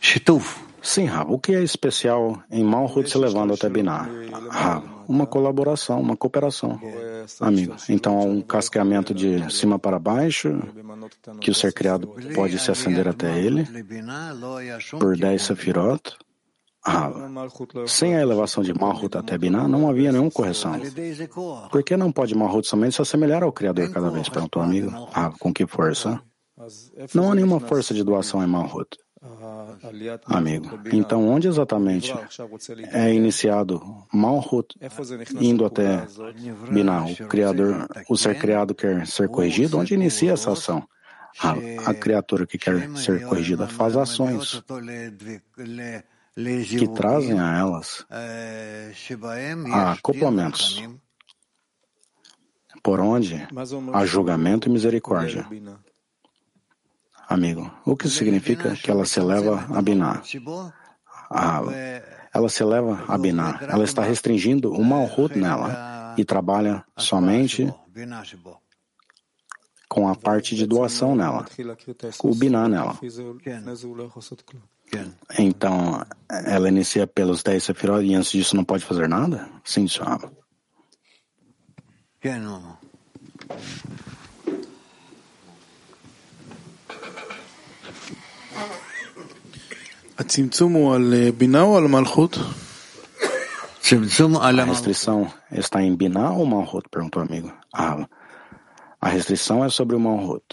[0.00, 0.64] שיתוף.
[0.84, 1.32] Sim, Rav.
[1.32, 4.06] O que é especial em Malhut se levando até Binah?
[4.50, 6.78] Rav, uma colaboração, uma cooperação.
[7.39, 10.49] Amigo, então há um casqueamento de cima para baixo,
[11.39, 13.67] que o ser criado pode se acender até ele,
[14.99, 16.17] por 10 sefirot.
[16.85, 17.13] Rav,
[17.87, 20.79] sem a elevação de Malhut até Binah, não havia nenhuma correção.
[21.69, 24.29] Por que não pode Malhut somente se assemelhar ao Criador cada vez?
[24.29, 24.89] Perguntou o amigo.
[25.11, 26.21] Rav, com que força?
[27.13, 28.97] Não há nenhuma força de doação em Malhut.
[30.25, 32.13] Amigo, então onde exatamente
[32.93, 33.81] é iniciado
[34.13, 34.77] Malhut
[35.41, 36.07] indo até
[36.71, 37.05] Binah?
[37.05, 39.77] O Criador, o ser criado quer ser corrigido?
[39.77, 40.87] Onde inicia essa ação?
[41.37, 44.63] A, a criatura que quer ser corrigida faz ações
[46.77, 48.05] que trazem a elas
[49.71, 50.81] acoplamentos
[52.81, 53.45] por onde
[53.93, 55.45] há julgamento e misericórdia.
[57.29, 60.23] Amigo, o que significa que ela se eleva a Binah?
[61.29, 61.61] Ah,
[62.33, 63.59] ela se eleva a Binah.
[63.61, 67.71] Ela está restringindo o Malhut nela e trabalha somente
[69.87, 71.45] com a parte de doação nela,
[72.23, 72.97] o Binah nela.
[75.37, 79.47] Então, ela inicia pelos 10 sefirot e antes disso não pode fazer nada?
[79.63, 80.31] Sim, senhor.
[94.41, 96.87] A restrição está em Binah ou Malhut?
[96.89, 97.51] Perguntou o amigo.
[97.73, 98.07] Ah,
[99.01, 100.43] a restrição é sobre o Malhut.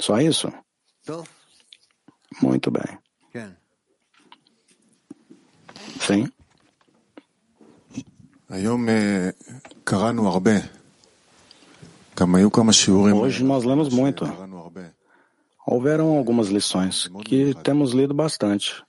[0.00, 0.52] Só isso?
[2.40, 2.98] Muito bem.
[6.00, 6.28] Sim.
[13.16, 14.24] Hoje nós lemos muito.
[15.66, 18.82] Houveram algumas lições que temos lido bastante.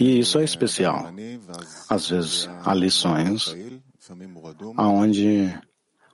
[0.00, 1.12] E isso é especial.
[1.88, 3.54] Às vezes há lições
[4.78, 5.52] onde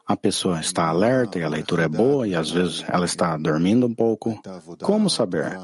[0.06, 3.86] a pessoa está alerta e a leitura é boa, e às vezes ela está dormindo
[3.86, 4.40] um pouco.
[4.82, 5.56] Como saber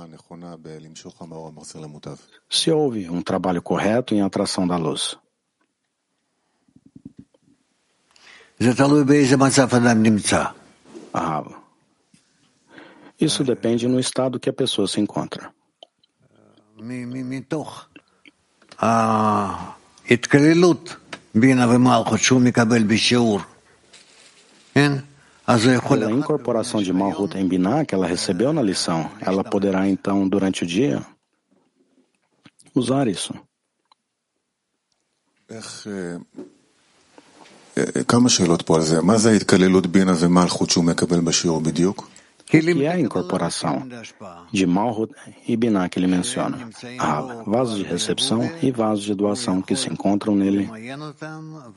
[2.48, 5.18] se houve um trabalho correto em atração da luz?
[11.12, 11.42] Ah,
[13.19, 15.53] isso depende no estado que a pessoa se encontra.
[25.87, 30.63] Pela incorporação de Malhut em Binah que ela recebeu na lição, ela poderá então, durante
[30.63, 31.05] o dia,
[32.73, 33.33] usar isso.
[38.07, 39.01] כמה שאלות פה על זה.
[39.01, 42.07] מה זה ההתקללות בינה ומלכות שהוא מקבל בשיעור בדיוק?
[42.46, 43.88] Que é a incorporação
[44.52, 45.12] de Malhut
[45.48, 46.70] e Binah que ele menciona?
[46.98, 50.70] Ah, vasos de recepção e vasos de doação que se encontram nele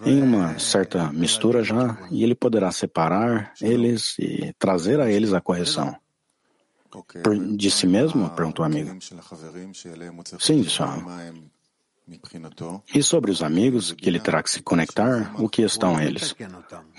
[0.05, 5.41] em uma certa mistura já, e ele poderá separar eles e trazer a eles a
[5.41, 5.95] correção.
[7.24, 8.30] Por, de si mesmo?
[8.30, 8.95] perguntou o amigo.
[10.39, 10.82] Sim, disse
[12.93, 16.36] E sobre os amigos que ele terá que se conectar, o que estão eles?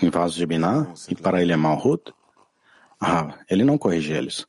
[0.01, 2.13] Em vasos de Binah e para ele é Malhut?
[3.01, 4.45] Ah, ele não corrige eles.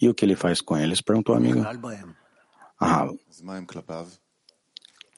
[0.00, 1.00] E o que ele faz com eles?
[1.00, 1.60] Perguntou a amiga.
[2.80, 3.08] Ah,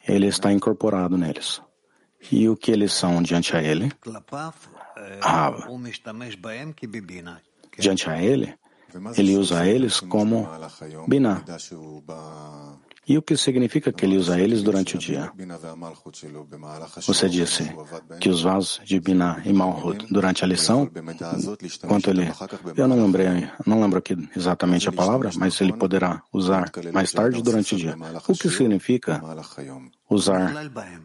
[0.06, 1.62] ele está incorporado neles.
[2.30, 3.90] E o que eles são diante a ele?
[5.22, 5.50] Ah,
[7.78, 8.54] diante a ele,
[9.16, 10.46] ele usa eles como
[11.08, 11.42] Binah.
[13.06, 15.30] E o que significa que ele usa eles durante o dia?
[17.06, 17.70] Você disse
[18.20, 20.90] que os vasos de Binah e Malhut durante a lição,
[21.86, 22.30] quanto ele,
[22.76, 23.26] eu não lembrei,
[23.66, 27.96] não lembro aqui exatamente a palavra, mas ele poderá usar mais tarde durante o dia.
[28.26, 29.20] O que significa
[30.14, 30.52] usar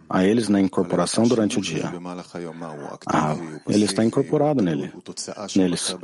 [0.10, 1.92] a eles na incorporação durante o dia?
[3.08, 3.36] Ah,
[3.68, 4.92] ele está incorporado nele,
[5.56, 5.96] neles.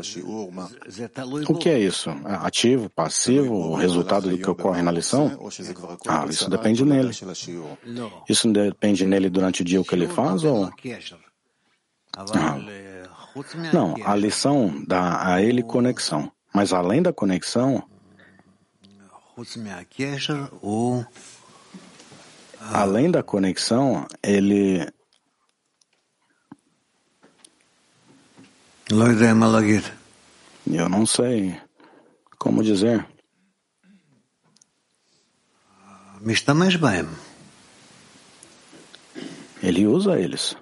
[1.47, 2.09] O que é isso?
[2.25, 5.31] Ativo, passivo, o resultado do que ocorre na lição?
[6.07, 7.11] Ah, isso depende nele.
[8.27, 10.69] Isso depende nele durante o dia o que ele faz ou?
[12.33, 12.57] Ah.
[13.73, 16.31] Não, a lição dá a ele conexão.
[16.53, 17.83] Mas além da conexão,
[22.71, 24.87] além da conexão, ele
[30.67, 31.59] eu não sei
[32.37, 33.05] como dizer.
[39.61, 40.55] Ele usa eles.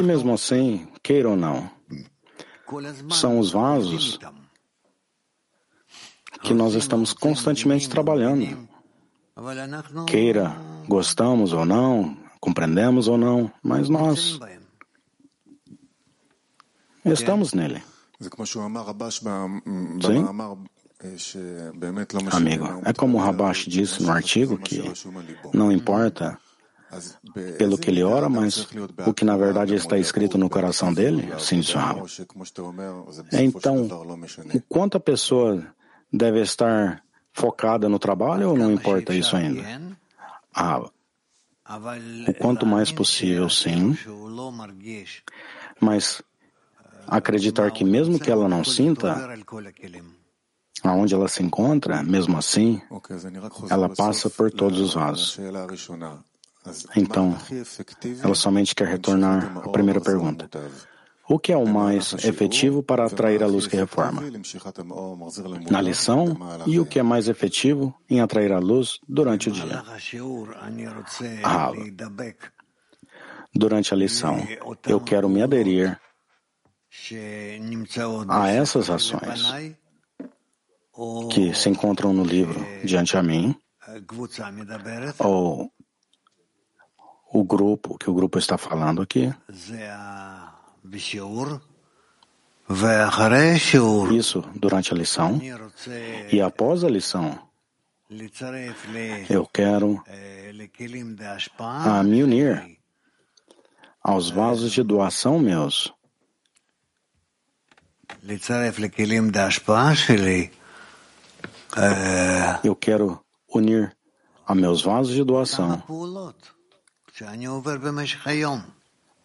[0.00, 1.70] E mesmo assim, queira ou não,
[3.10, 4.18] são os vasos
[6.42, 8.68] que nós estamos constantemente trabalhando.
[10.06, 10.56] Queira,
[10.86, 14.38] gostamos ou não, compreendemos ou não, mas nós
[17.04, 17.82] estamos nele.
[20.02, 20.26] Sim?
[22.32, 24.82] Amigo, é como o Rabash disse no artigo que
[25.54, 26.38] não importa
[27.56, 28.66] pelo que ele ora, mas
[29.06, 31.62] o que na verdade está escrito no coração dele, sim.
[33.32, 33.88] Então,
[34.52, 35.64] o quanto a pessoa
[36.12, 37.02] deve estar
[37.32, 39.64] focada no trabalho ou não importa isso ainda?
[40.54, 40.80] Ah,
[42.26, 43.96] o quanto mais possível, sim,
[45.80, 46.20] mas
[47.06, 49.16] acreditar que mesmo que ela não sinta,
[50.82, 52.82] aonde ela se encontra, mesmo assim,
[53.70, 55.38] ela passa por todos os vasos.
[56.96, 57.38] Então,
[58.22, 60.48] ela somente quer retornar à primeira pergunta.
[61.30, 64.20] O que é o mais efetivo para atrair a luz que reforma?
[65.70, 69.80] Na lição, e o que é mais efetivo em atrair a luz durante o dia?
[71.44, 71.70] Ah,
[73.54, 74.44] durante a lição,
[74.88, 75.96] eu quero me aderir
[78.28, 79.54] a essas ações
[81.30, 83.54] que se encontram no livro diante a mim,
[85.20, 85.72] ou
[87.32, 89.32] o grupo, que o grupo está falando aqui.
[94.12, 95.38] Isso durante a lição.
[96.32, 97.38] E após a lição,
[99.28, 100.02] eu quero
[101.88, 102.78] a me unir
[104.02, 105.92] aos vasos de doação meus.
[112.64, 113.96] eu quero unir
[114.46, 115.82] a meus vasos de doação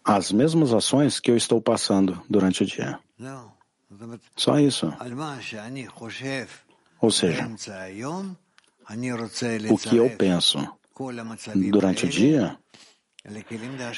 [0.05, 2.99] as mesmas ações que eu estou passando durante o dia.
[4.37, 4.93] Só isso.
[7.01, 7.49] Ou seja,
[9.69, 10.59] o que eu penso
[11.71, 12.57] durante o dia,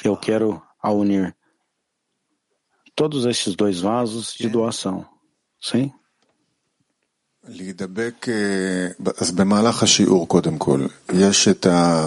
[0.02, 1.36] eu quero unir
[2.94, 5.06] todos estes dois vasos de doação.
[5.60, 5.92] Sim?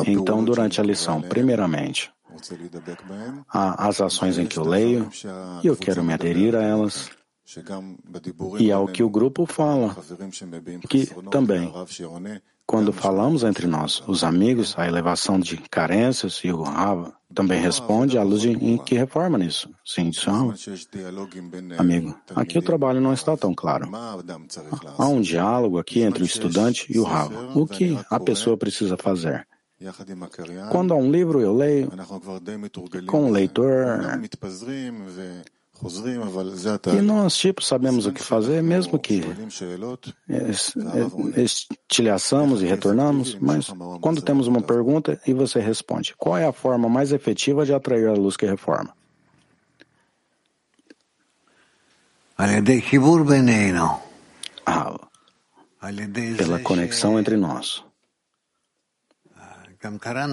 [0.05, 2.11] Então, durante a lição, primeiramente,
[3.49, 5.09] as ações em que eu leio
[5.63, 7.09] e eu quero me aderir a elas.
[8.59, 9.95] E ao que o grupo fala,
[10.87, 11.71] que também,
[12.65, 18.17] quando falamos entre nós, os amigos, a elevação de carências e o Rava também responde
[18.17, 19.69] à luz em que reforma nisso.
[19.85, 20.29] Sim, isso
[21.77, 23.89] Amigo, aqui o trabalho não está tão claro.
[24.97, 27.33] Há um diálogo aqui entre o estudante e o Rav.
[27.53, 29.45] O que a pessoa precisa fazer?
[30.69, 31.91] Quando há um livro, eu leio.
[33.07, 33.99] Com o leitor,
[36.95, 39.23] e nós, tipo, sabemos o que fazer, mesmo que
[41.35, 43.67] estilhaçamos e retornamos, mas
[43.99, 48.07] quando temos uma pergunta e você responde, qual é a forma mais efetiva de atrair
[48.07, 48.93] a luz que reforma?
[54.67, 54.99] Ah,
[56.37, 57.83] pela conexão entre nós.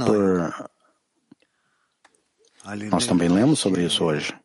[0.07, 0.71] Por...
[2.91, 4.39] Nós também lemos sobre isso hoje.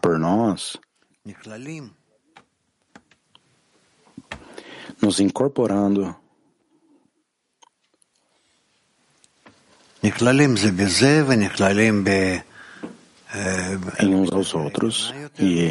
[0.00, 0.76] Por nós,
[5.02, 6.14] nos incorporando.
[14.00, 15.12] em uns aos outros.
[15.38, 15.68] e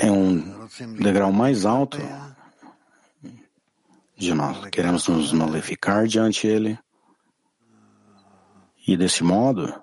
[0.00, 0.68] é um
[1.00, 1.98] degrau mais alto
[4.20, 4.66] de nós.
[4.66, 6.78] Queremos nos nullificar diante ele
[8.86, 9.74] e desse modo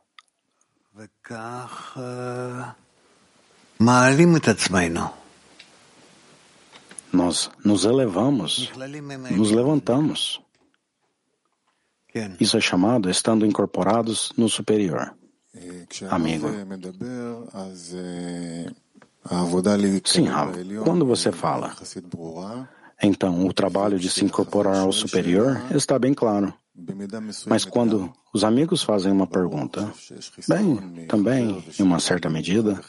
[7.11, 8.71] nós nos elevamos,
[9.31, 10.41] nos levantamos.
[12.39, 15.15] Isso é chamado estando incorporados no superior.
[16.09, 16.47] Amigo.
[20.05, 21.75] Sim, Rav, quando você fala,
[23.01, 26.53] então o trabalho de se incorporar ao superior está bem claro.
[27.47, 29.91] Mas quando os amigos fazem uma pergunta,
[30.47, 32.79] bem, também, em uma certa medida,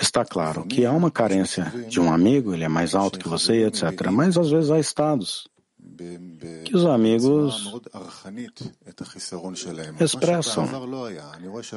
[0.00, 3.66] está claro que há uma carência de um amigo, ele é mais alto que você,
[3.66, 4.08] etc.
[4.12, 5.48] Mas às vezes há estados
[6.64, 7.72] que os amigos
[10.00, 10.68] expressam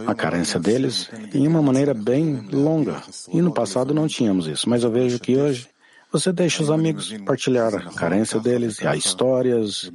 [0.07, 3.01] a carência deles em uma maneira bem longa.
[3.31, 5.67] E no passado não tínhamos isso, mas eu vejo que hoje
[6.11, 9.91] você deixa os amigos partilhar a carência deles e as histórias.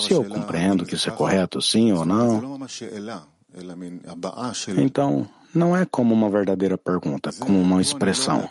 [0.00, 2.60] Se eu compreendo que isso é correto, sim ou não.
[4.78, 8.48] Então, não é como uma verdadeira pergunta, como uma expressão.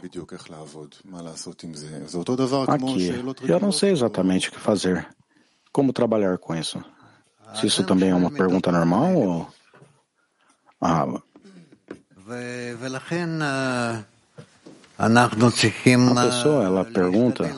[2.67, 3.09] Aqui,
[3.47, 5.07] eu não sei exatamente o que fazer.
[5.71, 6.83] Como trabalhar com isso?
[7.55, 9.47] Se isso também é uma pergunta normal ou.
[10.79, 11.21] Ah.
[15.01, 17.49] A pessoa, ela pergunta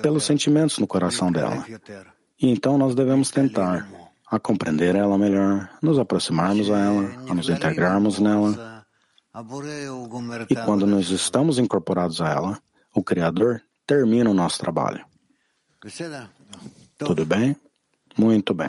[0.00, 1.62] pelos sentimentos no coração dela.
[2.40, 3.86] E então nós devemos tentar
[4.26, 8.86] a compreender ela melhor, nos aproximarmos a ela, a nos integrarmos nela.
[10.48, 12.62] E quando nós estamos incorporados a ela,
[12.94, 15.04] o Criador termina o nosso trabalho.
[16.96, 17.56] Tudo bem?
[18.16, 18.68] Muito bem.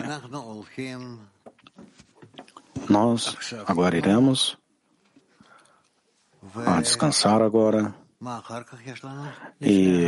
[2.90, 3.38] Nós
[3.68, 4.58] agora iremos
[6.66, 8.01] a descansar agora.
[9.60, 10.08] E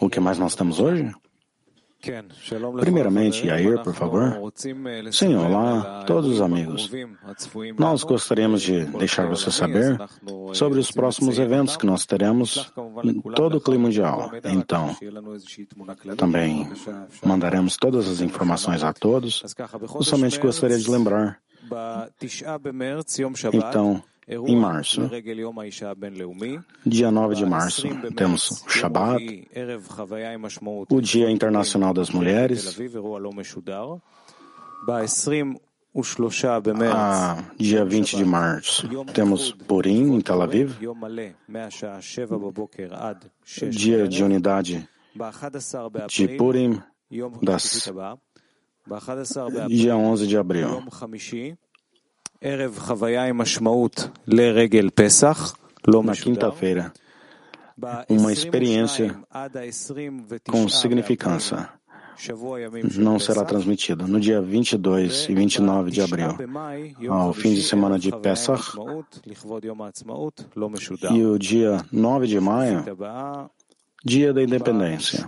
[0.00, 1.10] o que mais nós temos hoje?
[2.80, 4.52] Primeiramente, Yair, por favor.
[5.10, 6.90] Sim, olá, todos os amigos.
[7.78, 9.98] Nós gostaríamos de deixar você saber
[10.52, 12.72] sobre os próximos eventos que nós teremos
[13.02, 14.30] em todo o clima mundial.
[14.44, 14.96] Então,
[16.16, 16.70] também
[17.24, 19.42] mandaremos todas as informações a todos.
[19.94, 21.40] Eu somente gostaria de lembrar.
[23.52, 25.00] Então, em março.
[26.84, 27.82] Dia 9 de março,
[28.16, 29.48] temos o Shabbat,
[30.90, 32.76] o Dia Internacional das Mulheres.
[36.92, 40.76] Ah, dia 20 de março, temos Purim em Tel Aviv,
[43.70, 44.88] dia de unidade
[46.08, 46.82] de Purim,
[47.42, 47.62] das,
[49.68, 50.68] dia 11 de abril.
[56.02, 56.92] Na quinta-feira,
[58.08, 59.16] uma experiência
[60.48, 61.68] com significância.
[62.98, 64.06] não será transmitida.
[64.06, 66.28] No dia 22 e 29 de abril,
[67.10, 68.72] ao fim de semana de Pesach,
[71.12, 72.84] e o dia 9 de maio,
[74.04, 75.26] dia da independência.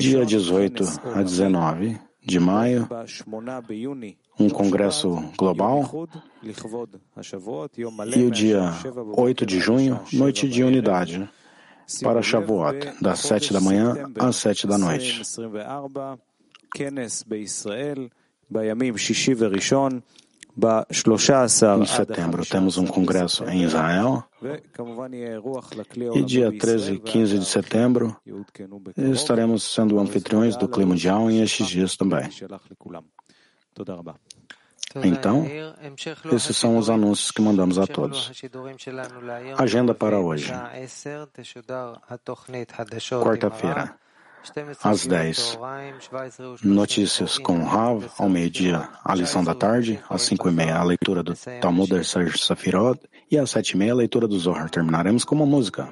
[0.00, 0.84] Dia 18
[1.14, 2.88] a 19 de maio,
[4.38, 6.08] um congresso global,
[8.16, 8.72] e o dia
[9.16, 11.28] 8 de junho, noite de unidade,
[12.02, 15.22] para Shavuot, das 7 da manhã às 7 da noite.
[20.56, 24.24] Em setembro temos um congresso em Israel
[26.14, 28.16] e dia 13 e 15 de setembro
[28.96, 32.28] estaremos sendo anfitriões do clima mundial em estes dias também.
[35.04, 35.46] Então,
[36.32, 38.32] esses são os anúncios que mandamos a todos.
[39.56, 40.52] Agenda para hoje.
[43.22, 43.94] Quarta-feira,
[44.82, 45.58] às 10.
[46.62, 51.22] Notícias com Rav, ao meio-dia, a lição da tarde, às 5 e meia, a leitura
[51.22, 54.70] do Talmud Sérgio Safirot e às 7 e meia, a leitura do Zohar.
[54.70, 55.88] Terminaremos com uma música.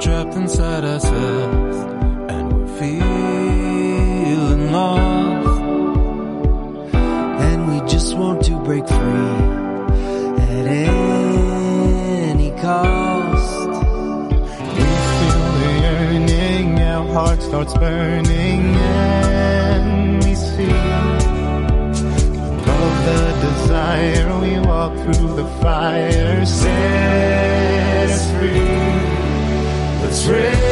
[0.00, 1.59] trapped inside ourselves
[17.60, 20.70] heart starts burning, and we see
[22.62, 24.40] above the desire.
[24.40, 28.60] We walk through the fire, set us free.
[30.02, 30.69] Let's raise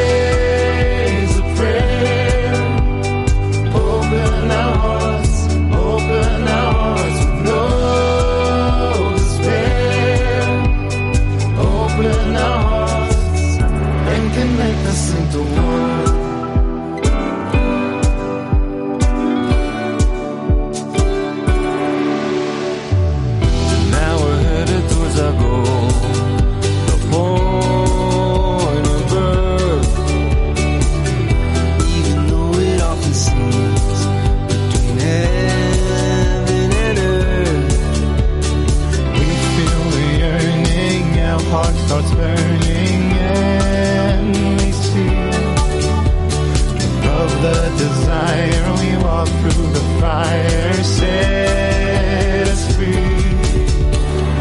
[48.29, 48.73] fire.
[48.79, 50.83] We walk through the fire.
[50.83, 52.95] Set us free.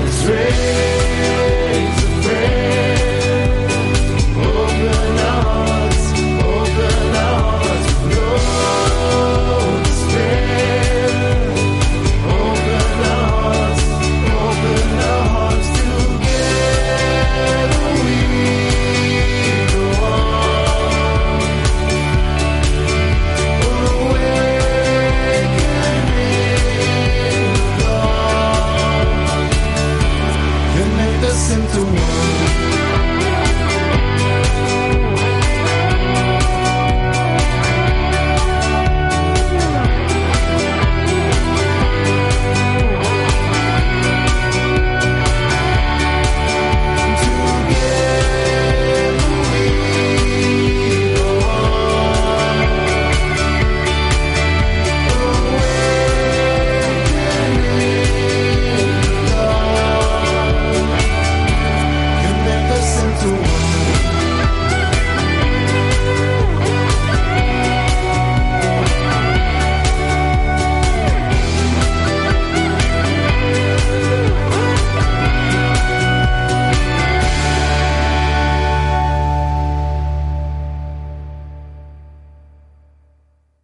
[0.07, 0.68] It's real.